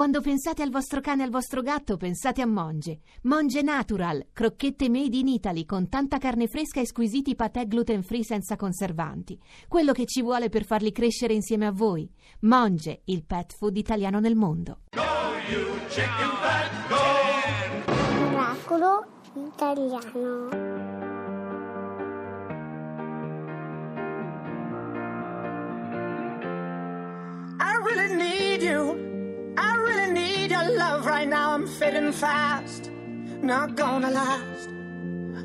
Quando 0.00 0.22
pensate 0.22 0.62
al 0.62 0.70
vostro 0.70 1.02
cane 1.02 1.20
e 1.20 1.24
al 1.26 1.30
vostro 1.30 1.60
gatto, 1.60 1.98
pensate 1.98 2.40
a 2.40 2.46
Monge. 2.46 3.00
Monge 3.24 3.60
Natural, 3.60 4.28
crocchette 4.32 4.88
made 4.88 5.14
in 5.14 5.28
Italy 5.28 5.66
con 5.66 5.90
tanta 5.90 6.16
carne 6.16 6.46
fresca 6.46 6.80
e 6.80 6.86
squisiti 6.86 7.34
patè 7.34 7.66
gluten 7.66 8.02
free 8.02 8.24
senza 8.24 8.56
conservanti. 8.56 9.38
Quello 9.68 9.92
che 9.92 10.06
ci 10.06 10.22
vuole 10.22 10.48
per 10.48 10.64
farli 10.64 10.90
crescere 10.90 11.34
insieme 11.34 11.66
a 11.66 11.70
voi. 11.70 12.10
Monge, 12.40 13.02
il 13.04 13.26
pet 13.26 13.54
food 13.54 13.76
italiano 13.76 14.20
nel 14.20 14.36
mondo. 14.36 14.78
Oracolo 18.32 19.04
italiano. 19.34 20.48
I 27.62 27.76
really 27.84 28.14
need 28.16 28.62
you. 28.62 28.69
Right 31.02 31.28
now. 31.28 31.54
I'm 31.54 31.66
fading 31.66 32.12
fast, 32.12 32.90
not 33.42 33.74
gonna 33.74 34.10
last. 34.10 34.68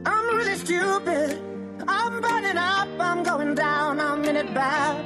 I'm 0.06 0.38
really 0.38 0.56
stupid. 0.56 1.42
I'm 1.88 2.22
burning 2.22 2.58
up, 2.58 2.88
I'm 3.00 3.24
going 3.24 3.56
down, 3.56 4.00
I'm 4.00 4.24
in 4.26 4.36
it 4.36 4.54
bad. 4.54 5.04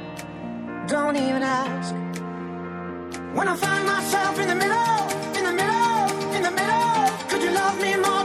Don't 0.88 1.16
even 1.16 1.42
ask. 1.42 1.94
When 3.34 3.48
I 3.48 3.56
find 3.56 3.86
myself 3.86 4.38
in 4.38 4.48
the 4.48 4.54
middle, 4.54 5.02
in 5.38 5.44
the 5.44 5.52
middle, 5.52 6.34
in 6.36 6.42
the 6.42 6.50
middle, 6.50 7.28
could 7.28 7.42
you 7.42 7.50
love 7.50 7.80
me 7.80 7.96
more, 7.96 8.24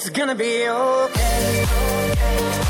It's 0.00 0.08
gonna 0.08 0.34
be 0.34 0.66
okay. 0.66 1.66
It's 1.66 2.69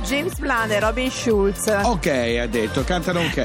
James 0.00 0.38
Blunt 0.38 0.70
e 0.70 0.80
Robin 0.80 1.10
Schulz. 1.10 1.66
Ok, 1.84 2.06
ha 2.40 2.46
detto, 2.46 2.84
cantano 2.84 3.20
ok. 3.20 3.36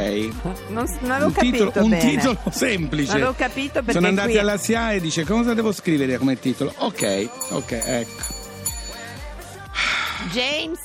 Non, 0.70 0.86
non 1.02 1.12
avevo 1.12 1.28
un 1.28 1.32
capito 1.34 1.66
titolo, 1.68 1.86
un 1.86 1.98
titolo 1.98 2.38
semplice. 2.52 3.12
Non 3.12 3.16
avevo 3.22 3.34
capito 3.38 3.74
perché 3.74 3.92
Sono 3.94 4.08
andati 4.08 4.30
qui- 4.32 4.40
alla 4.40 4.58
SIA 4.58 4.92
e 4.94 5.00
dice 5.02 5.24
cosa 5.26 5.54
devo 5.54 5.72
scrivere 5.72 6.18
come 6.18 6.40
titolo? 6.40 6.74
Ok, 6.78 7.30
ok, 7.50 7.72
ecco. 7.72 8.42
James. 10.32 10.80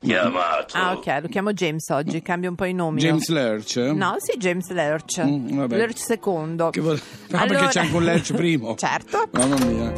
Chiamato. 0.00 0.76
Ah, 0.76 0.92
ok, 0.92 1.18
lo 1.22 1.28
chiamo 1.28 1.52
James 1.52 1.88
oggi, 1.90 2.22
cambio 2.22 2.50
un 2.50 2.54
po' 2.54 2.66
i 2.66 2.72
nomi. 2.72 3.00
James 3.00 3.28
Lurch? 3.28 3.76
No, 3.76 4.14
sì, 4.18 4.38
James 4.38 4.70
Lurch. 4.70 5.22
Mm, 5.24 5.56
vabbè. 5.56 5.76
Lurch 5.76 5.98
secondo. 5.98 6.70
Che 6.70 6.80
vuol- 6.80 7.00
Ah, 7.32 7.46
perché 7.46 7.66
c'è 7.66 7.80
anche 7.80 7.96
un 7.96 8.04
Lurch 8.04 8.32
primo? 8.34 8.74
certo. 8.78 9.28
Mamma 9.32 9.56
mia. 9.64 9.92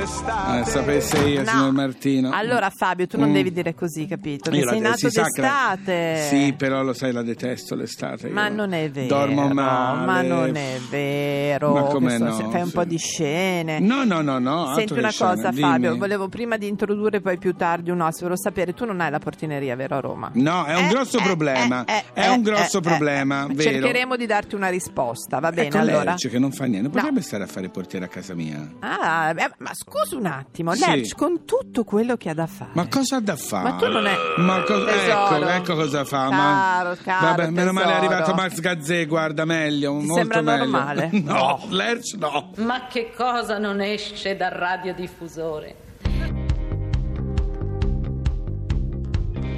L'estate. 0.00 0.60
Eh, 0.60 0.64
sapesse 0.64 1.18
io, 1.26 1.42
No. 1.42 1.48
signor 1.48 1.72
Martino. 1.72 2.30
Allora, 2.32 2.70
Fabio, 2.70 3.06
tu 3.06 3.18
non 3.18 3.30
Mm. 3.30 3.32
devi 3.32 3.50
dire 3.52 3.74
così, 3.74 4.06
capito? 4.06 4.50
Che 4.50 4.56
Io 4.58 4.64
la- 4.64 4.70
sei 4.72 4.80
nato 4.80 4.96
si 4.96 5.08
che 5.08 5.20
la- 5.20 5.22
d'estate. 5.24 6.26
Sì, 6.28 6.54
però 6.56 6.82
lo 6.82 6.92
sai, 6.92 7.12
la 7.12 7.22
detesto 7.22 7.74
l'estate. 7.74 8.28
Ma 8.28 8.48
io 8.48 8.54
non 8.54 8.72
è 8.74 8.90
vero. 8.90 9.06
Dormo 9.08 9.48
male. 9.48 10.04
Ma 10.04 10.20
non 10.22 10.54
è 10.54 10.78
vero. 10.90 11.72
Ma 11.72 11.82
come 11.84 12.18
no? 12.18 12.32
Fai 12.50 12.60
un 12.60 12.66
Sì. 12.68 12.72
po' 12.74 12.84
di 12.84 12.98
scene. 12.98 13.78
No, 13.80 14.04
no, 14.04 14.20
no, 14.20 14.38
no. 14.38 14.66
Senti 14.66 14.80
altro 14.80 14.94
che 14.96 15.00
una 15.00 15.10
scene, 15.10 15.30
cosa, 15.34 15.48
dimmi. 15.50 15.60
Fabio, 15.62 15.96
volevo 15.96 16.28
prima 16.28 16.56
di 16.58 16.68
introdurre 16.68 17.20
poi 17.22 17.38
più 17.38 17.54
tardi 17.54 17.90
un 17.90 18.00
ospite, 18.00 18.24
volevo 18.26 18.40
sapere, 18.42 18.74
tu 18.74 18.84
non 18.84 19.00
hai 19.00 19.10
la 19.10 19.18
portineria, 19.18 19.74
vero 19.76 19.96
a 19.96 20.00
Roma? 20.00 20.30
No, 20.34 20.64
è 20.64 20.74
un 20.76 20.84
Eh, 20.84 20.88
grosso 20.88 21.18
eh, 21.18 21.22
problema. 21.22 21.84
eh, 21.86 22.04
eh, 22.12 22.22
è 22.22 22.28
un 22.28 22.40
eh, 22.40 22.42
grosso 22.42 22.78
eh, 22.78 22.82
problema, 22.82 23.44
eh. 23.48 23.54
vero? 23.54 23.70
Cercheremo 23.70 24.16
di 24.16 24.26
darti 24.26 24.54
una 24.54 24.68
risposta, 24.68 25.38
va 25.40 25.50
bene 25.50 25.68
ecco 25.68 25.78
allora? 25.78 26.14
Che 26.16 26.38
non 26.38 26.52
fa 26.52 26.64
niente, 26.64 26.82
non 26.88 26.90
No. 26.92 27.00
potrebbe 27.00 27.22
stare 27.22 27.44
a 27.44 27.46
fare 27.46 27.68
portiere 27.70 28.04
a 28.04 28.08
casa 28.08 28.34
mia. 28.34 28.68
Ah, 28.80 29.32
ma 29.58 29.70
scusa 29.72 29.85
un 30.16 30.26
attimo, 30.26 30.74
Sì. 30.74 30.84
Lerch, 30.84 31.14
con 31.14 31.44
tutto 31.44 31.84
quello 31.84 32.16
che 32.16 32.28
ha 32.30 32.34
da 32.34 32.46
fare. 32.48 32.70
Ma 32.74 32.88
cosa 32.88 33.16
ha 33.16 33.20
da 33.20 33.36
fare? 33.36 33.70
Ma 33.70 33.76
tu 33.76 33.86
non 33.88 34.06
è- 34.06 34.16
Ma 34.38 34.62
co- 34.64 34.84
Tesoro. 34.84 35.36
ecco, 35.36 35.48
ecco 35.48 35.74
cosa 35.76 36.04
fa. 36.04 36.28
Caro, 36.28 36.88
ma... 36.90 36.96
caro 37.04 37.26
Vabbè, 37.26 37.50
meno 37.50 37.72
male 37.72 37.86
è 37.86 37.88
tesoro. 38.00 38.06
arrivato 38.12 38.34
Max 38.34 38.58
Gazzè, 38.60 39.06
guarda, 39.06 39.44
meglio, 39.44 39.92
molto 39.92 40.14
sembra 40.14 40.40
meglio. 40.42 40.58
normale? 40.64 41.10
No, 41.22 41.60
Lerch 41.68 42.14
no. 42.18 42.50
Ma 42.56 42.86
che 42.88 43.12
cosa 43.16 43.58
non 43.58 43.80
esce 43.80 44.36
dal 44.36 44.50
radiodiffusore? 44.50 45.76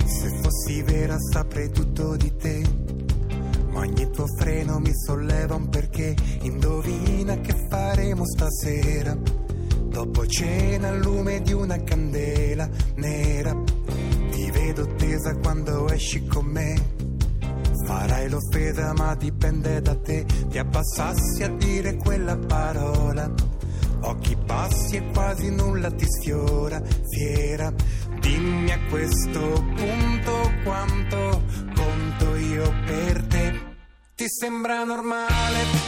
Se 0.05 0.41
fossi 0.43 0.83
vera 0.83 1.17
saprei 1.19 1.71
tutto 1.73 2.17
di 2.17 2.37
te. 2.37 2.63
Ma 3.71 3.81
ogni 3.81 4.11
tuo 4.11 4.27
freno 4.39 4.79
mi 4.79 4.91
solleva 4.95 5.55
un 5.55 5.69
perché. 5.71 6.15
Indovina 6.43 7.37
che 7.39 7.55
faremo 7.71 8.25
stasera. 8.27 9.17
Dopo 9.89 10.27
cena 10.27 10.89
al 10.89 11.01
lume 11.01 11.41
di 11.43 11.53
una 11.53 11.83
candela 11.83 12.69
nera. 12.97 13.57
Ti 14.31 14.51
vedo 14.51 14.87
tesa 14.95 15.37
quando 15.37 15.89
esci 15.89 16.27
con 16.27 16.47
me. 16.47 16.97
Farai 17.87 18.29
l'offesa 18.29 18.93
ma 18.93 19.15
dipende 19.15 19.81
da 19.81 19.95
te. 19.97 20.25
Ti 20.49 20.59
abbassassi 20.59 21.43
a 21.43 21.49
dire 21.49 21.97
quella 21.97 22.37
parola. 22.37 23.31
Occhi 24.01 24.37
bassi 24.37 24.97
e 24.97 25.11
quasi 25.11 25.51
nulla 25.51 25.91
ti 25.91 26.07
sfiora, 26.07 26.81
fiera. 27.09 27.73
Dimmi 28.21 28.71
a 28.71 28.79
questo 28.89 29.41
punto 29.75 30.53
quanto 30.63 31.43
conto 31.75 32.37
io 32.37 32.73
per 32.85 33.27
te. 33.27 33.61
Ti 34.15 34.25
sembra 34.29 34.85
normale 34.85 35.88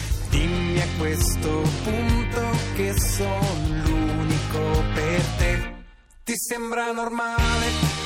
Dimmi 0.31 0.79
a 0.79 0.87
questo 0.97 1.61
punto 1.83 2.41
che 2.75 2.93
sono 2.97 3.67
l'unico 3.83 4.83
per 4.93 5.21
te. 5.37 5.73
Ti 6.23 6.33
sembra 6.35 6.91
normale 6.91 8.00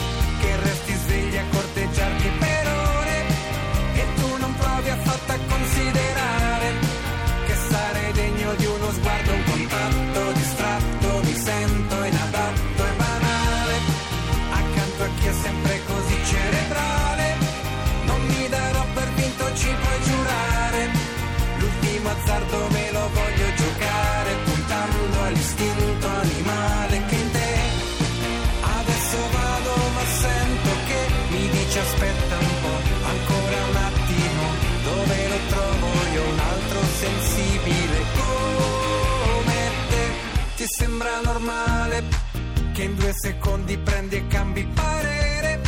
in 42.85 42.95
due 42.95 43.11
secondi 43.13 43.77
prendi 43.77 44.15
e 44.15 44.27
cambi 44.27 44.65
parere? 44.73 45.61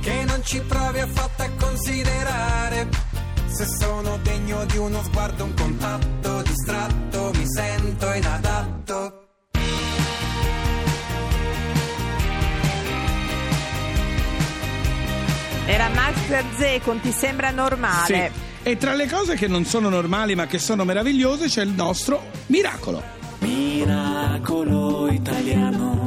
che 0.00 0.24
non 0.24 0.42
ci 0.44 0.60
provi 0.60 1.00
affatto 1.00 1.42
a 1.42 1.50
considerare 1.58 2.88
se 3.46 3.66
sono 3.66 4.18
degno 4.22 4.64
di 4.64 4.78
uno 4.78 5.02
sguardo, 5.02 5.44
un 5.44 5.54
contatto 5.54 6.42
distratto, 6.42 7.30
mi 7.34 7.44
sento 7.46 8.12
inadatto. 8.12 9.28
Era 15.66 15.88
Max 15.90 16.26
Gazzè 16.26 16.80
con 16.80 17.00
Ti 17.00 17.12
sembra 17.12 17.50
normale. 17.50 18.32
Sì. 18.32 18.48
E 18.62 18.76
tra 18.76 18.94
le 18.94 19.08
cose 19.08 19.34
che 19.34 19.46
non 19.46 19.64
sono 19.64 19.88
normali 19.88 20.34
ma 20.34 20.46
che 20.46 20.58
sono 20.58 20.84
meravigliose 20.84 21.46
c'è 21.46 21.62
il 21.62 21.70
nostro 21.70 22.22
miracolo. 22.46 23.02
Miracolo 23.40 25.10
italiano. 25.10 25.99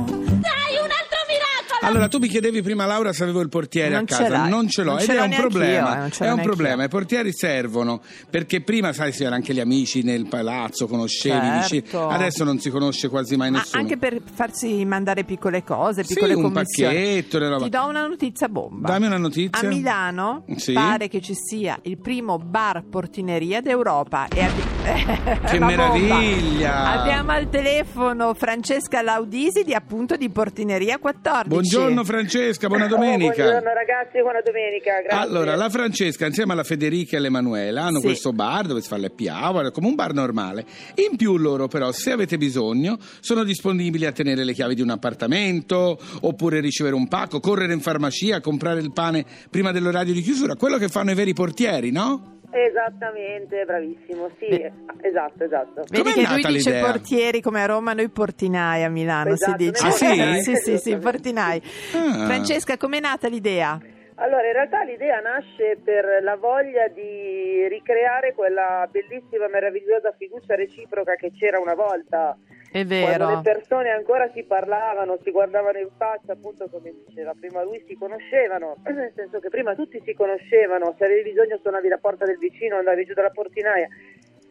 Allora, 1.83 2.07
tu 2.07 2.18
mi 2.19 2.27
chiedevi 2.27 2.62
prima, 2.62 2.85
Laura, 2.85 3.12
se 3.13 3.24
avevo 3.24 3.41
il 3.41 3.50
portiere 3.50 3.89
Non 3.94 4.03
a 4.03 4.06
casa. 4.06 4.27
l'hai. 4.30 4.50
Non 4.50 4.68
ce 4.69 4.83
l'ho. 4.83 4.91
Non 4.91 5.00
ed 5.00 5.06
ce 5.06 5.15
è 5.18 5.21
un 5.21 5.30
problema. 5.35 5.95
eh, 5.95 6.00
non 6.00 6.12
ce 6.12 6.25
è 6.25 6.31
un 6.31 6.41
problema. 6.41 6.83
I 6.83 6.88
portieri 6.88 7.31
servono 7.33 8.01
perché 8.30 8.62
prima, 8.62 8.94
sai, 8.94 9.12
c'erano 9.12 9.35
anche 9.35 9.53
gli 9.53 9.59
amici 9.59 10.01
nel 10.03 10.27
palazzo, 10.27 10.88
conoscevi, 10.88 11.50
dici. 11.59 11.81
Certo. 11.83 12.07
Adesso 12.07 12.44
non 12.44 12.59
si 12.59 12.69
conosce 12.69 13.09
quasi 13.09 13.35
mai 13.35 13.51
Ma 13.51 13.59
nessuno. 13.59 13.81
anche 13.81 13.97
per 13.97 14.21
farsi 14.33 14.83
mandare 14.85 15.24
piccole 15.24 15.63
cose, 15.63 16.03
Sì, 16.03 16.13
piccole 16.13 16.33
un 16.33 16.44
commissioni. 16.44 16.94
pacchetto, 16.95 17.39
le 17.39 17.50
roba. 17.50 17.63
Ti 17.63 17.69
do 17.69 17.86
una 17.88 18.07
notizia 18.07 18.47
bomba. 18.50 18.88
Dammi 18.89 19.06
una 19.07 19.18
notizia. 19.18 19.68
A 19.68 19.71
Milano 19.71 20.45
Sì. 20.56 20.74
pare 20.74 21.07
che 21.07 21.21
ci 21.21 21.33
sia 21.36 21.77
il 21.83 21.97
primo 21.97 22.38
bar 22.38 22.83
portineria 22.89 23.62
d'Europa. 23.62 24.27
E 24.27 24.41
abbi- 24.44 24.62
Che 24.83 25.56
Una 25.56 25.65
bomba. 25.65 25.65
meraviglia! 25.65 27.00
Abbiamo 27.01 27.31
al 27.31 27.50
telefono 27.50 28.33
Francesca 28.33 29.01
Laudisi 29.01 29.63
di 29.63 29.74
appunto 29.74 30.18
di 30.18 30.30
Portineria 30.30 30.97
14. 30.97 31.47
Buongiorno 31.47 32.03
Francesca, 32.03 32.68
buona 32.68 32.88
domenica. 32.88 33.31
Oh, 33.31 33.50
buongiorno 33.50 33.74
ragazzi, 33.74 34.19
buona 34.21 34.41
domenica. 34.44 35.00
Grazie. 35.01 35.25
Allora, 35.25 35.56
la 35.56 35.69
Francesca 35.69 36.25
insieme 36.25 36.51
alla 36.51 36.65
Federica 36.65 37.15
e 37.15 37.19
all'Emanuela 37.19 37.83
hanno 37.83 38.00
Sì. 38.00 38.07
questo 38.07 38.33
bar 38.33 38.65
dove 38.65 38.81
si 38.81 38.89
fa 38.89 38.97
l'happy 38.97 39.30
hour, 39.30 39.71
come 39.71 39.88
un 39.88 39.95
bar 39.95 40.13
normale. 40.13 40.65
In 41.09 41.15
più 41.15 41.38
loro 41.38 41.69
però, 41.69 41.94
se 41.94 42.12
avete 42.12 42.38
bisogno, 42.38 42.97
sono 43.21 43.45
disponibili 43.45 44.06
a 44.06 44.12
tenere 44.12 44.44
le 44.44 44.51
chiavi 44.51 44.75
di 44.75 44.81
un 44.81 44.89
appartamento, 44.89 45.97
oppure 46.24 46.59
ricevere 46.59 46.95
un 46.95 47.07
pacco, 47.07 47.39
correre 47.39 47.71
in 47.71 47.79
farmacia, 47.79 48.41
comprare 48.41 48.81
il 48.81 48.91
pane 48.91 49.24
prima 49.50 49.71
dell'orario 49.71 50.13
di 50.13 50.21
chiusura, 50.21 50.56
quello 50.56 50.77
che 50.77 50.89
fanno 50.89 51.12
i 51.12 51.15
veri 51.15 51.31
portieri, 51.33 51.89
no? 51.89 52.31
Esattamente, 52.53 53.65
bravissimo. 53.65 54.29
Sì, 54.38 54.71
esatto, 55.01 55.44
esatto. 55.44 55.81
Vedi 55.89 56.03
Com'è 56.03 56.13
che 56.13 56.21
lui 56.21 56.41
nata 56.41 56.47
dice 56.50 56.71
l'idea? 56.71 56.85
portieri 56.91 57.41
come 57.41 57.61
a 57.63 57.65
Roma, 57.65 57.94
noi 57.94 58.09
portinai 58.09 58.83
a 58.83 58.89
Milano 58.89 59.31
Esatto, 59.33 59.51
si 59.51 59.69
dice. 59.71 59.85
Ah, 59.88 59.91
sì? 59.91 60.41
sì, 60.41 60.55
sì, 60.55 60.77
sì, 60.77 60.97
portinai. 60.97 61.61
Ah. 61.94 62.25
Francesca, 62.25 62.77
com'è 62.77 63.00
nata 63.00 63.27
l'idea? 63.27 63.79
Allora, 64.15 64.45
in 64.45 64.53
realtà 64.53 64.83
l'idea 64.83 65.19
nasce 65.19 65.79
per 65.83 66.05
la 66.21 66.35
voglia 66.35 66.88
di 66.88 67.67
ricreare 67.67 68.33
quella 68.35 68.88
bellissima, 68.89 69.47
meravigliosa 69.47 70.13
fiducia 70.15 70.53
reciproca 70.53 71.15
che 71.15 71.31
c'era 71.35 71.59
una 71.59 71.73
volta. 71.73 72.38
È 72.74 72.84
Quando 72.88 73.28
vero. 73.28 73.30
le 73.36 73.42
persone 73.44 73.90
ancora 73.92 74.31
si 74.34 74.42
parlavano, 74.44 75.20
si 75.24 75.30
guardavano 75.30 75.78
in 75.78 75.90
faccia, 75.96 76.31
appunto 76.34 76.68
come 76.70 76.92
diceva 77.06 77.34
prima 77.40 77.62
lui, 77.64 77.84
si 77.88 77.94
conoscevano, 77.96 78.78
nel 78.90 79.12
senso 79.16 79.40
che 79.40 79.50
prima 79.50 79.75
tutti 79.75 80.02
si 80.04 80.14
conoscevano, 80.16 80.96
se 80.98 81.06
avevi 81.06 81.30
bisogno 81.30 81.60
suonavi 81.62 81.88
la 81.88 82.00
porta 82.00 82.25
del 82.25 82.38
vicino, 82.40 82.78
andavi 82.78 83.06
giù 83.06 83.14
dalla 83.14 83.30
portinaia. 83.30 83.88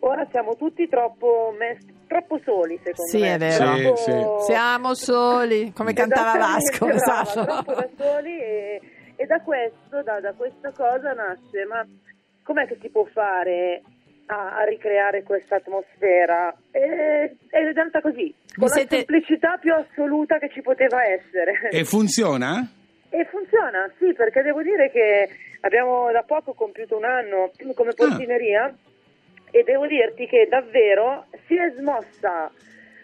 Ora 0.05 0.25
siamo 0.31 0.55
tutti 0.57 0.89
troppo, 0.89 1.53
mes- 1.59 1.85
troppo 2.07 2.39
soli, 2.45 2.77
secondo 2.83 3.11
Sì, 3.11 3.21
me. 3.21 3.35
è 3.35 3.39
vero. 3.39 3.97
Sì, 3.97 4.11
Troppo- 4.11 4.39
Siamo 4.43 4.95
soli, 4.95 5.73
come 5.73 5.93
cantava 5.93 6.39
Vasco, 6.39 6.87
brava, 6.87 6.95
esatto. 7.23 7.45
troppo 7.45 7.73
da 7.75 7.89
soli 7.97 8.39
e, 8.41 8.81
e 9.17 9.27
da 9.27 9.41
questo, 9.41 10.03
da, 10.05 10.21
da 10.21 10.33
questa 10.33 10.71
cosa 10.73 11.13
nasce, 11.13 11.65
ma 11.69 11.85
com'è 12.45 12.67
che 12.67 12.79
si 12.81 12.89
può 12.89 13.05
fare 13.13 13.83
a, 14.27 14.57
a 14.59 14.65
ricreare 14.65 15.23
questa 15.23 15.57
atmosfera? 15.57 16.55
E- 16.71 17.37
Ed 17.51 17.65
è 17.77 17.81
andata 17.81 18.01
così, 18.01 18.35
con 18.57 18.69
la 18.69 18.75
siete- 18.75 18.97
semplicità 18.97 19.57
più 19.61 19.73
assoluta 19.75 20.39
che 20.39 20.51
ci 20.51 20.63
poteva 20.63 21.05
essere. 21.05 21.69
E 21.71 21.85
funziona? 21.85 22.67
E 23.11 23.27
funziona, 23.27 23.91
sì, 23.99 24.13
perché 24.15 24.41
devo 24.43 24.63
dire 24.63 24.91
che 24.91 25.29
abbiamo 25.61 26.11
da 26.13 26.23
poco 26.23 26.55
compiuto 26.55 26.97
un 26.97 27.05
anno 27.05 27.51
come 27.75 27.93
portineria 27.95 28.75
e 29.51 29.63
devo 29.65 29.87
dirti 29.87 30.27
che 30.27 30.47
davvero 30.49 31.27
si 31.47 31.55
è 31.57 31.71
smossa, 31.77 32.51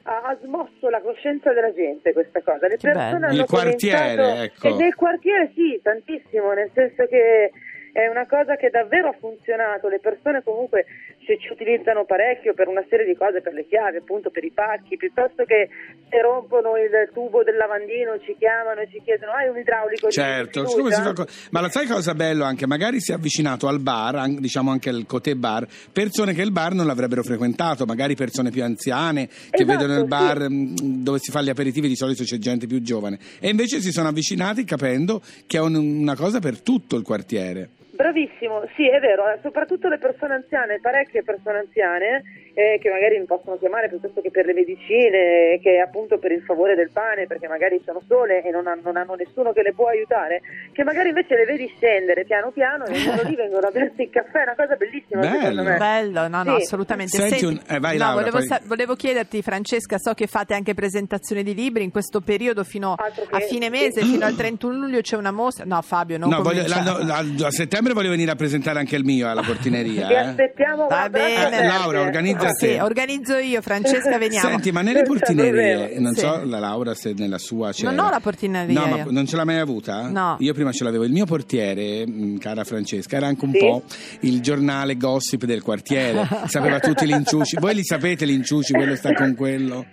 ha, 0.05 0.21
ha 0.23 0.39
smosso 0.43 0.89
la 0.89 1.01
coscienza 1.03 1.53
della 1.53 1.75
gente 1.75 2.15
questa 2.15 2.41
cosa. 2.41 2.69
Le 2.69 2.79
Che 2.79 2.91
persone 2.91 3.11
bello. 3.19 3.27
hanno 3.27 3.35
Il 3.43 3.45
quartiere, 3.45 4.17
cominciato- 4.17 4.43
ecco. 4.45 4.69
E 4.69 4.73
nel 4.83 4.95
quartiere 4.95 5.51
sì, 5.55 5.79
tantissimo, 5.83 6.53
nel 6.55 6.71
senso 6.73 7.05
che 7.05 7.51
è 7.93 8.07
una 8.09 8.27
cosa 8.27 8.57
che 8.57 8.71
davvero 8.71 9.09
ha 9.09 9.17
funzionato. 9.19 9.89
Le 9.89 9.99
persone 9.99 10.43
comunque 10.43 10.87
se 11.29 11.37
ci 11.39 11.53
utilizzano 11.53 12.07
parecchio 12.07 12.55
per 12.55 12.69
una 12.69 12.83
serie 12.89 13.05
di 13.05 13.15
cose, 13.15 13.43
per 13.43 13.53
le 13.53 13.67
chiavi, 13.69 13.99
appunto 13.99 14.31
per 14.31 14.45
i 14.45 14.51
pacchi, 14.51 14.97
piuttosto 14.97 15.45
che 15.45 15.69
se 16.09 16.23
rompono 16.23 16.73
il 16.81 16.89
tubo 17.13 17.45
del 17.45 17.57
lavandino, 17.57 18.17
ci 18.25 18.35
chiamano 18.39 18.81
e 18.81 18.89
ci 18.91 19.03
chiedono 19.05 19.33
hai 19.33 19.47
un 19.49 19.59
idraulico 19.59 20.09
Certo, 20.09 20.65
fiducia?" 20.65 20.75
come 20.81 20.91
si 20.95 21.03
fa 21.03 21.49
ma 21.51 21.61
la 21.61 21.69
sai 21.69 21.87
cosa 21.87 22.15
bello 22.15 22.45
anche? 22.45 22.67
Magari 22.67 22.99
si 23.01 23.13
è 23.13 23.15
avvicinato 23.17 23.69
al 23.69 23.79
bar, 23.81 24.27
diciamo 24.41 24.71
anche 24.71 24.89
al 24.89 25.05
Coté 25.07 25.37
Bar, 25.37 25.67
persone 25.93 26.33
che 26.33 26.41
il 26.41 26.51
bar 26.51 26.73
non 26.73 26.87
l'avrebbero 26.87 27.23
frequentato, 27.23 27.85
magari 27.85 28.15
persone 28.15 28.49
più 28.51 28.65
anziane 28.65 29.27
che 29.27 29.63
Esatto, 29.63 29.67
vedono 29.67 29.93
il 29.97 30.01
sì. 30.01 30.07
bar 30.09 30.49
mh, 30.49 30.75
dove 31.03 31.19
si 31.19 31.31
fa 31.31 31.43
gli 31.43 31.51
aperitivi, 31.51 31.89
di 31.89 31.97
solito 31.97 32.23
c'è 32.25 32.39
gente 32.39 32.67
più 32.67 32.81
giovane. 32.81 33.19
E 33.39 33.51
invece 33.51 33.81
si 33.83 33.93
sono 33.93 34.09
avvicinati 34.09 34.65
capendo 34.65 35.21
che 35.47 35.59
è 35.59 35.61
un- 35.61 35.75
una 35.77 36.17
cosa 36.17 36.39
per 36.41 36.63
tutto 36.63 36.97
il 36.97 37.03
quartiere. 37.03 37.69
Bravissimo, 37.99 38.63
sì 38.77 38.87
è 38.89 39.01
vero, 39.01 39.27
eh, 39.27 39.41
soprattutto 39.43 39.89
le 39.89 39.99
persone 39.99 40.35
anziane, 40.35 40.79
parecchie 40.81 41.25
persone 41.25 41.59
anziane 41.67 42.23
eh, 42.55 42.79
che 42.81 42.91
magari 42.91 43.19
mi 43.19 43.25
possono 43.27 43.59
chiamare 43.59 43.89
piuttosto 43.89 44.21
che 44.21 44.31
per 44.31 44.47
le 44.47 44.55
medicine, 44.55 45.59
che 45.61 45.81
appunto 45.81 46.19
per 46.19 46.31
il 46.31 46.43
favore 46.43 46.77
del 46.77 46.91
pane, 46.93 47.27
perché 47.27 47.49
magari 47.49 47.81
sono 47.85 48.01
sole 48.07 48.43
e 48.45 48.51
non 48.51 48.69
hanno, 48.69 48.83
non 48.85 48.97
hanno 48.97 49.15
nessuno 49.17 49.53
che 49.53 49.63
le 49.63 49.73
può 49.75 49.89
aiutare, 49.89 50.43
che 50.73 50.85
magari 50.85 51.09
invece 51.09 51.35
le 51.35 51.45
vedi 51.45 51.67
scendere 51.77 52.25
piano 52.25 52.53
piano 52.53 52.85
e 52.87 52.93
vengono 52.93 53.23
lì, 53.29 53.35
vengono 53.37 53.67
a 53.67 53.71
bersi 53.73 54.03
il 54.03 54.11
caffè, 54.11 54.39
è 54.39 54.43
una 54.43 54.55
cosa 54.55 54.77
bellissima 54.77 55.21
Bello. 55.21 55.39
secondo 55.41 55.63
me. 55.65 55.77
Bello, 55.77 56.29
no, 56.29 56.43
no, 56.45 56.55
Sì. 56.59 56.63
assolutamente. 56.63 57.17
Senti 57.19 57.45
un- 57.47 57.61
eh, 57.69 57.79
vai, 57.81 57.97
no, 57.97 58.05
Laura, 58.05 58.15
volevo, 58.21 58.37
poi- 58.39 58.47
sa- 58.47 58.61
volevo 58.65 58.95
chiederti, 58.95 59.43
Francesca, 59.43 59.99
so 59.99 60.15
che 60.15 60.29
fate 60.29 60.55
anche 60.55 60.75
presentazioni 60.75 61.43
di 61.43 61.53
libri 61.55 61.83
in 61.83 61.91
questo 61.91 62.21
periodo 62.21 62.63
fino 62.63 62.95
che- 62.95 63.27
a 63.37 63.41
fine 63.41 63.71
mese, 63.71 64.03
fino 64.03 64.25
al 64.25 64.37
31 64.37 64.75
luglio 64.79 65.01
c'è 65.01 65.17
una 65.17 65.33
mostra. 65.33 65.65
No, 65.65 65.83
Fabio, 65.83 66.17
non 66.17 66.29
no, 66.31 66.43
voglio- 66.43 66.63
cominciare. 66.63 67.05
l'anno- 67.05 67.43
a, 67.45 67.47
a 67.47 67.51
settembre 67.51 67.88
dicembre 67.89 67.95
voglio 67.95 68.11
venire 68.11 68.31
a 68.31 68.35
presentare 68.35 68.79
anche 68.79 68.97
il 68.97 69.05
mio 69.05 69.29
alla 69.29 69.43
portineria. 69.43 70.07
Vi 70.07 70.13
eh. 70.13 70.17
aspettiamo 70.19 70.87
Va 70.89 71.09
bene. 71.09 71.59
Eh, 71.61 71.67
Laura, 71.67 72.01
organizza 72.01 72.49
Sì, 72.53 72.67
te. 72.67 72.81
organizzo 72.81 73.37
io, 73.37 73.61
Francesca, 73.63 74.19
veniamo. 74.19 74.49
Senti, 74.49 74.71
ma 74.73 74.83
nelle 74.83 75.03
portinerie, 75.03 75.99
non 75.99 76.15
Sì. 76.15 76.21
so 76.21 76.43
la 76.45 76.59
Laura 76.59 76.95
se 76.95 77.15
nella 77.17 77.39
sua 77.39 77.73
c'era. 77.73 77.91
Non 77.91 78.07
ho 78.07 78.11
la 78.11 78.21
portineria 78.21 78.81
No, 78.81 78.87
ma 78.87 78.97
io. 78.99 79.07
non 79.11 79.27
ce 79.27 79.37
l'ha 79.37 79.45
mai 79.45 79.59
avuta? 79.59 80.09
No. 80.09 80.37
Io 80.41 80.53
prima 80.55 80.73
ce 80.73 80.85
l'avevo. 80.85 81.05
Il 81.05 81.13
mio 81.13 81.25
portiere, 81.27 82.07
mh, 82.07 82.39
cara 82.39 82.65
Francesca, 82.65 83.17
era 83.17 83.27
anche 83.27 83.45
un 83.45 83.53
Sì. 83.53 83.59
po' 83.59 83.83
il 84.21 84.41
giornale 84.41 84.97
gossip 84.97 85.45
del 85.45 85.63
quartiere. 85.63 86.27
Sapeva 86.47 86.79
tutti 86.81 87.07
gli 87.07 87.13
inciuci. 87.13 87.57
Voi 87.59 87.75
li 87.75 87.85
sapete 87.85 88.27
gli 88.27 88.31
inciuci, 88.33 88.73
quello 88.73 88.95
sta 88.97 89.13
con 89.15 89.35
quello? 89.35 89.85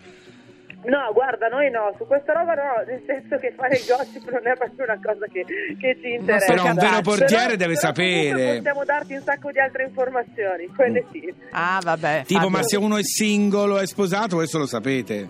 No, 0.85 1.11
guarda, 1.13 1.47
noi 1.47 1.69
no, 1.71 1.93
su 1.97 2.05
questa 2.05 2.33
roba 2.33 2.53
no, 2.53 2.83
nel 2.85 3.01
senso 3.05 3.37
che 3.37 3.53
fare 3.55 3.75
il 3.77 3.85
gossip 3.87 4.29
non 4.29 4.45
è 4.45 4.55
proprio 4.55 4.85
una 4.85 4.99
cosa 5.01 5.25
che, 5.31 5.43
che 5.79 5.97
ci 6.01 6.13
interessa. 6.13 6.53
Però 6.53 6.65
un 6.65 6.73
vero 6.75 7.01
portiere 7.01 7.27
Però- 7.27 7.55
deve 7.55 7.73
però 7.73 7.79
sapere. 7.79 8.55
Possiamo 8.57 8.83
darti 8.85 9.13
un 9.13 9.21
sacco 9.21 9.51
di 9.51 9.59
altre 9.59 9.83
informazioni, 9.85 10.67
quelle 10.67 11.05
sì. 11.11 11.33
Ah, 11.51 11.79
vabbè. 11.83 12.23
Tipo, 12.25 12.41
Fabio. 12.41 12.57
ma 12.57 12.63
se 12.63 12.77
uno 12.77 12.97
è 12.97 13.03
singolo, 13.03 13.79
è 13.79 13.85
sposato, 13.87 14.35
questo 14.35 14.57
lo 14.59 14.67
sapete. 14.67 15.29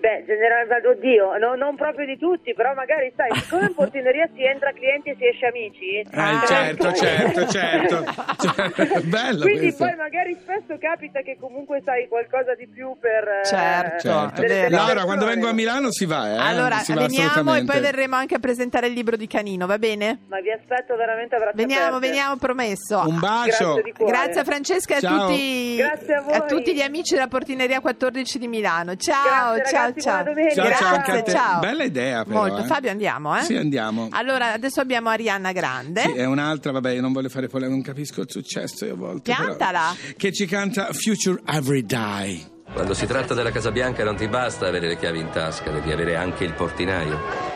Beh, 0.00 0.24
generalmente, 0.26 0.86
oddio, 0.88 1.36
no- 1.36 1.54
non 1.56 1.76
proprio 1.76 2.06
di 2.06 2.16
tutti, 2.16 2.54
però 2.54 2.72
magari, 2.72 3.12
sai, 3.14 3.28
siccome 3.38 3.66
in 3.66 3.74
portineria 3.74 4.26
si 4.34 4.42
entra 4.42 4.72
clienti 4.72 5.10
e 5.10 5.16
si 5.18 5.26
esce 5.26 5.46
amici. 5.46 5.86
Eh, 6.00 6.06
Ah. 6.12 6.42
certo, 6.46 6.92
certo, 6.92 7.46
certo. 7.46 8.04
Cioè, 8.40 9.00
bello 9.02 9.42
Quindi 9.42 9.60
questo. 9.60 9.84
poi 9.84 9.94
magari 9.96 10.34
spesso 10.40 10.78
capita 10.80 11.20
che 11.20 11.36
comunque 11.38 11.82
sai 11.84 12.08
qualcosa 12.08 12.54
di 12.54 12.66
più 12.66 12.96
per... 12.98 13.28
eh, 13.28 13.44
Certo. 13.44 14.08
Certo. 14.08 14.40
è 14.42 14.46
vero. 14.46 14.54
delle 14.54 14.68
Laura, 14.70 15.04
quando 15.04 15.26
vengo 15.26 15.48
a 15.48 15.52
Milano 15.52 15.90
si 15.92 16.06
va, 16.06 16.30
eh? 16.32 16.36
Allora, 16.38 16.76
si 16.78 16.94
va 16.94 17.00
veniamo 17.02 17.54
e 17.54 17.64
poi 17.64 17.80
verremo 17.80 18.16
anche 18.16 18.36
a 18.36 18.38
presentare 18.38 18.86
il 18.86 18.94
libro 18.94 19.16
di 19.16 19.26
Canino, 19.26 19.66
va 19.66 19.76
bene? 19.78 20.20
Ma 20.28 20.40
vi 20.40 20.50
aspetto 20.50 20.96
veramente 20.96 21.34
a 21.34 21.38
braccia 21.38 21.56
Veniamo, 21.56 21.96
aperte. 21.96 22.06
veniamo, 22.06 22.36
promesso. 22.36 23.02
Un 23.06 23.18
bacio. 23.18 23.64
Grazie 23.74 23.82
di 23.82 23.92
cuore. 23.92 24.12
Grazie 24.12 24.40
a 24.40 24.44
Francesca 24.44 24.94
e 24.94 25.06
a 25.06 25.10
tutti, 25.10 25.76
Grazie 25.76 26.14
a 26.14 26.20
voi. 26.22 26.48
tutti 26.48 26.74
gli 26.74 26.80
amici 26.80 27.12
della 27.14 27.28
Portineria 27.28 27.80
14 27.80 28.38
di 28.38 28.48
Milano. 28.48 28.96
Ciao, 28.96 29.54
Grazie, 29.54 29.64
ciao, 29.72 29.80
ragazzi, 29.82 29.89
ciao. 29.98 30.24
Ciao, 30.24 30.72
ciao, 30.72 30.94
anche 30.94 31.10
a 31.10 31.14
Grazie, 31.14 31.22
te. 31.22 31.30
ciao. 31.32 31.60
Bella 31.60 31.84
idea, 31.84 32.24
però. 32.24 32.40
Molto. 32.46 32.62
eh. 32.62 32.66
Fabio, 32.66 32.90
andiamo, 32.90 33.36
eh? 33.36 33.42
Sì, 33.42 33.56
andiamo. 33.56 34.08
Allora, 34.10 34.52
adesso 34.52 34.80
abbiamo 34.80 35.08
Arianna 35.08 35.52
Grande. 35.52 36.00
Sì, 36.02 36.12
è 36.12 36.24
un'altra, 36.26 36.72
vabbè, 36.72 36.90
io 36.92 37.00
non 37.00 37.12
voglio 37.12 37.28
fare 37.28 37.46
polemica, 37.48 37.74
non 37.74 37.82
capisco 37.84 38.20
il 38.20 38.30
successo 38.30 38.84
io 38.84 38.92
a 38.94 38.96
volte. 38.96 39.32
però, 39.32 39.44
Piantala. 39.46 39.94
che 40.16 40.32
ci 40.32 40.46
canta 40.46 40.88
Future 40.92 41.40
Every 41.46 41.84
Day. 41.84 42.44
Quando 42.72 42.94
si 42.94 43.04
tratta 43.06 43.34
della 43.34 43.50
Casa 43.50 43.72
Bianca 43.72 44.04
non 44.04 44.14
ti 44.14 44.28
basta 44.28 44.66
avere 44.68 44.86
le 44.86 44.96
chiavi 44.96 45.18
in 45.18 45.30
tasca, 45.30 45.70
devi 45.70 45.90
avere 45.90 46.14
anche 46.14 46.44
il 46.44 46.52
portinaio. 46.52 47.49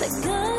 the 0.00 0.20
good. 0.22 0.49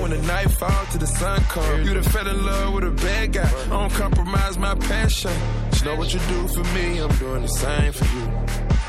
When 0.00 0.10
the 0.10 0.22
night 0.22 0.50
fall 0.50 0.86
to 0.92 0.98
the 0.98 1.06
sun 1.06 1.40
come. 1.44 1.84
You 1.84 1.94
done 1.94 2.02
fell 2.02 2.26
in 2.26 2.44
love 2.44 2.74
with 2.74 2.84
a 2.84 2.90
bad 2.90 3.32
guy. 3.32 3.48
I 3.48 3.68
don't 3.68 3.92
compromise 3.92 4.58
my 4.58 4.74
passion. 4.74 5.32
Just 5.70 5.84
know 5.84 5.96
what 5.96 6.12
you 6.12 6.20
do 6.20 6.48
for 6.48 6.64
me, 6.74 6.98
I'm 6.98 7.14
doing 7.18 7.42
the 7.42 7.48
same 7.48 7.92
for 7.92 8.04
you. 8.16 8.26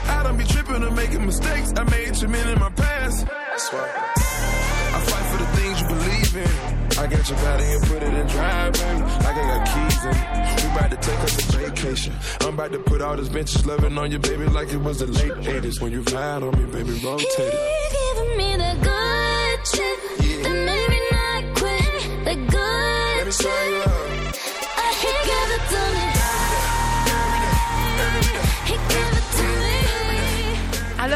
I 0.07 0.23
don't 0.23 0.37
be 0.37 0.43
tripping 0.45 0.83
or 0.83 0.91
making 0.91 1.25
mistakes. 1.25 1.73
I 1.75 1.83
made 1.83 2.13
too 2.15 2.27
many 2.27 2.51
in 2.51 2.59
my 2.59 2.69
past. 2.69 3.25
That's 3.27 3.71
why 3.71 3.89
I 4.93 4.99
fight 5.09 5.25
for 5.31 5.37
the 5.43 5.49
things 5.57 5.81
you 5.81 5.87
believe 5.87 6.35
in. 6.37 6.81
I 6.99 7.07
got 7.07 7.29
your 7.29 7.39
body 7.39 7.63
and 7.63 7.83
put 7.83 8.03
it 8.03 8.13
in 8.13 8.27
drive, 8.27 8.73
baby. 8.73 9.01
Like 9.01 9.37
I 9.37 9.43
got 9.51 9.67
keys 9.71 10.05
in. 10.05 10.15
We 10.57 10.75
about 10.75 10.91
to 10.91 10.97
take 10.97 11.19
us 11.19 11.55
a 11.55 11.57
vacation. 11.57 12.13
I'm 12.41 12.53
about 12.53 12.71
to 12.73 12.79
put 12.79 13.01
all 13.01 13.15
this 13.15 13.27
vintage 13.27 13.65
loving 13.65 13.97
on 13.97 14.11
you, 14.11 14.19
baby, 14.19 14.45
like 14.45 14.71
it 14.71 14.77
was 14.77 14.99
the 14.99 15.07
late 15.07 15.31
80s. 15.31 15.81
When 15.81 15.91
you 15.91 16.01
ride 16.01 16.43
on 16.43 16.51
me, 16.57 16.65
baby, 16.71 16.99
rotate 17.03 17.53
it. 17.53 18.00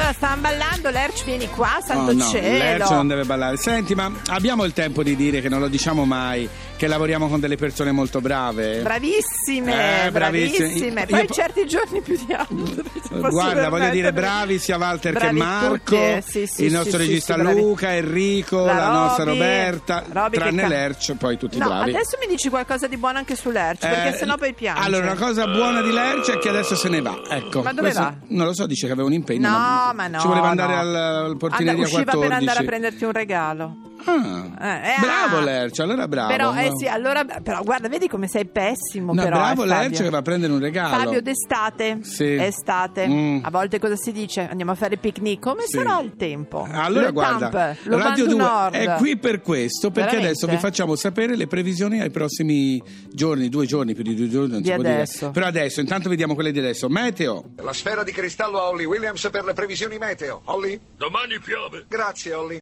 Allora, 0.06 0.20
stavamo 0.20 0.42
ballando, 0.42 0.90
Lerch, 0.92 1.24
vieni 1.24 1.50
qua, 1.50 1.78
Oh, 1.80 1.84
santo 1.84 2.14
no, 2.14 2.24
cielo. 2.26 2.58
Lercio 2.60 2.94
non 2.94 3.08
deve 3.08 3.24
ballare. 3.24 3.58
Senti, 3.58 3.96
ma 3.96 4.12
abbiamo 4.28 4.64
il 4.64 4.72
tempo 4.72 5.02
di 5.02 5.16
dire 5.16 5.42
che 5.42 5.50
non 5.50 5.60
lo 5.60 5.68
diciamo 5.68 6.06
mai, 6.06 6.48
che 6.78 6.88
lavoriamo 6.88 7.28
con 7.28 7.40
delle 7.40 7.56
persone 7.56 7.92
molto 7.92 8.20
brave. 8.22 8.82
Bravissime, 8.82 10.06
Eh, 10.08 10.12
bravissime. 10.12 10.58
bravissime. 10.68 11.06
Poi 11.06 11.20
io- 11.22 11.28
certi 11.34 11.66
giorni 11.66 12.02
più 12.02 12.18
di 12.26 12.34
altri. 12.34 12.84
Guarda, 13.30 13.70
voglio 13.70 13.90
dire 13.90 14.12
bravi 14.12 14.60
sia 14.60 14.78
Walter 14.78 15.14
che 15.14 15.20
Bravi 15.20 15.38
Marco, 15.38 15.74
tutti, 15.78 15.96
eh, 15.96 16.24
sì, 16.26 16.46
sì, 16.48 16.66
il 16.66 16.74
nostro 16.74 17.00
sì, 17.00 17.06
regista. 17.06 17.38
Luca, 17.38 17.96
Enrico, 17.96 18.66
La 18.66 18.74
la, 18.74 18.88
nostra 18.90 19.24
Roby, 19.24 19.38
Roberta, 19.40 20.04
Roby 20.12 20.30
che 20.32 20.38
tranne 20.40 20.62
ca- 20.62 20.68
Lercio, 20.68 21.16
poi 21.16 21.38
tutti 21.38 21.58
No, 21.58 21.68
bravi. 21.68 21.90
adesso 21.92 22.18
mi 22.20 22.28
dici 22.28 22.50
qualcosa 22.50 22.88
di 22.88 22.98
buono 22.98 23.18
anche 23.20 23.36
su 23.36 23.50
Lerch, 23.52 23.80
perché 23.80 24.10
Eh, 24.10 24.18
sennò 24.18 24.36
poi 24.36 24.54
piange. 24.54 24.82
Allora, 24.82 25.06
una 25.12 25.16
cosa 25.16 25.48
buona 25.48 25.82
di 25.82 25.92
Lercio 25.92 26.34
è 26.34 26.38
che 26.40 26.50
adesso 26.50 26.76
se 26.76 26.90
ne 26.90 27.02
va. 27.02 27.22
Ecco, 27.30 27.62
Ma 27.62 27.70
dove 27.72 27.82
Questo- 27.92 28.02
va? 28.02 28.14
Non 28.28 28.46
lo 28.48 28.54
so, 28.54 28.66
dice 28.68 28.86
che 28.88 28.92
aveva 28.94 29.08
un 29.08 29.14
impegno. 29.14 29.48
No, 29.50 29.92
ma 29.96 30.08
no. 30.08 30.20
Ci 30.20 30.28
voleva 30.28 30.50
andare 30.50 30.74
no. 30.74 30.80
al, 30.80 30.96
al 30.96 31.16
Anda- 31.26 31.36
portineria 31.38 31.82
usciva 31.84 32.04
14. 32.04 32.28
per 32.28 32.38
andare 32.38 32.60
a 32.60 32.64
prenderti 32.64 33.04
un 33.06 33.12
regalo. 33.12 33.76
Ah, 34.06 34.78
Eh, 34.84 34.90
eh, 34.92 35.00
bravo 35.00 35.38
ah. 35.38 35.42
Lercio, 35.42 35.84
allora 35.84 36.08
bravo. 36.08 36.30
Però, 36.30 36.54
eh 36.56 36.72
sì, 36.78 36.88
allora, 36.88 37.24
però 37.26 37.62
guarda, 37.64 37.88
vedi 37.90 38.08
come 38.08 38.28
sei 38.28 38.46
pessimo. 38.46 39.14
No, 39.14 39.24
però, 39.24 39.38
bravo 39.38 39.64
eh. 39.64 39.68
Lercio 39.68 40.04
che 40.04 40.10
va 40.10 40.20
a 40.20 40.22
prendere 40.22 40.54
un 40.54 40.60
regalo. 40.60 40.96
Fabio 40.96 41.22
d'estate. 41.22 42.00
Sì. 42.04 42.36
Estate. 42.36 43.08
Mm. 43.08 43.40
A 43.44 43.50
volte 43.50 43.80
cosa 43.80 43.96
si 43.96 44.12
dice? 44.12 44.48
Andiamo 44.48 44.72
a 44.72 44.76
fare 44.76 44.98
picnic. 44.98 45.40
Come 45.42 45.64
Sì. 45.66 45.78
sarà 45.78 46.00
il 46.02 46.16
tempo? 46.16 46.68
Allora 46.70 47.08
Le 47.08 47.12
guarda, 47.12 47.50
Tamp, 47.50 47.78
lo 47.84 47.98
Radio 47.98 48.26
Bando 48.26 48.26
2 48.26 48.36
Nord. 48.36 48.74
è 48.76 48.96
qui 48.98 49.18
per 49.18 49.42
questo, 49.42 49.90
perché 49.92 50.12
Veramente? 50.16 50.28
adesso 50.40 50.48
vi 50.48 50.58
facciamo 50.58 50.96
sapere 50.96 51.36
le 51.36 51.48
previsioni 51.48 52.00
ai 52.02 52.10
prossimi 52.12 52.82
giorni, 53.12 53.50
due 53.50 53.66
giorni, 53.66 53.94
più 53.94 54.04
di 54.04 54.16
due 54.16 54.30
giorni 54.30 54.52
non 54.52 54.62
Di 54.62 54.68
si 54.70 54.74
può 54.76 54.84
adesso. 54.84 55.18
dire. 55.20 55.32
Però 55.32 55.46
adesso, 55.48 55.80
intanto 55.82 56.10
vediamo 56.10 56.34
quelle 56.36 56.52
di 56.52 56.60
adesso. 56.60 56.88
Meteo. 56.90 57.44
La 57.62 57.74
sfera 57.74 58.04
di 58.04 58.12
cristallo 58.12 58.60
a 58.60 58.68
Holly 58.70 58.86
Williams 58.86 59.28
per 59.32 59.44
le 59.44 59.54
previsioni 59.54 59.98
meteo. 59.98 60.42
Holly? 60.46 60.80
Domani 60.98 61.40
piove. 61.40 61.86
Grazie, 61.88 62.34
Holly. 62.34 62.60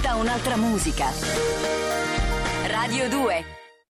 Tutta 0.00 0.14
un'altra 0.14 0.56
musica. 0.56 1.12
Radio 2.66 3.08
2 3.10 3.59